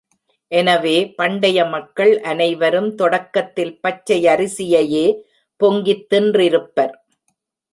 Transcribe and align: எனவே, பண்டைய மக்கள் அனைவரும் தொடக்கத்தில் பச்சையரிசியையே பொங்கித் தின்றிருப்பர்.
எனவே, 0.51 1.09
பண்டைய 1.11 1.65
மக்கள் 1.65 2.21
அனைவரும் 2.21 2.95
தொடக்கத்தில் 2.95 3.79
பச்சையரிசியையே 3.83 5.05
பொங்கித் 5.55 6.13
தின்றிருப்பர். 6.13 6.93